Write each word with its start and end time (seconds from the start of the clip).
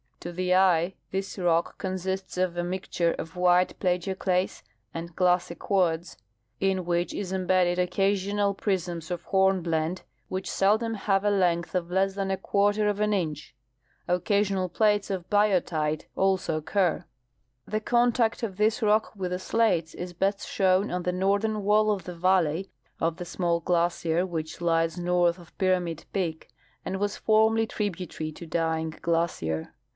Totlie 0.19 0.51
Ancient 0.51 0.55
igneous 0.93 0.93
RocJiS. 0.93 0.93
61 0.93 0.93
eye 0.93 0.93
this 1.11 1.37
rock 1.39 1.77
consists 1.77 2.37
of 2.37 2.57
a 2.57 2.63
mixture 2.63 3.11
of 3.13 3.35
white 3.35 3.79
plagioclase 3.79 4.63
and 4.93 5.15
glassy 5.15 5.55
quartz, 5.55 6.17
in 6.59 6.85
which 6.85 7.13
is 7.13 7.31
imbedded 7.31 7.77
occasional 7.79 8.53
prisms 8.53 9.09
of 9.11 9.23
hornblende 9.25 10.01
which 10.27 10.49
seldom 10.49 10.93
have 10.93 11.23
a 11.23 11.29
length 11.31 11.73
of 11.75 11.91
less 11.91 12.13
than 12.15 12.29
a 12.29 12.37
quarter 12.37 12.87
of 12.87 12.99
an 12.99 13.13
inch; 13.13 13.55
occasional 14.07 14.69
plates 14.69 15.09
of 15.11 15.29
biotite 15.29 16.05
also 16.15 16.57
occur. 16.57 17.03
The 17.67 17.79
contact 17.79 18.41
of 18.43 18.57
this 18.57 18.81
rock 18.83 19.13
with 19.15 19.31
the 19.31 19.39
slates 19.39 19.93
is 19.95 20.13
best 20.13 20.47
shown 20.47 20.91
on 20.91 21.01
the 21.03 21.11
northern 21.11 21.63
wall 21.63 21.91
of 21.91 22.03
the 22.03 22.15
valley 22.15 22.71
of 22.99 23.17
the 23.17 23.25
small 23.25 23.59
glacier 23.59 24.25
Avhich 24.25 24.61
lies 24.61 24.99
north 24.99 25.37
of 25.37 25.55
Pyramid 25.59 26.05
peak 26.13 26.49
and 26.85 26.99
was 26.99 27.17
formerly 27.17 27.65
tributary 27.65 28.31
to 28.33 28.45
Dying 28.47 28.91
glacier. 29.01 29.73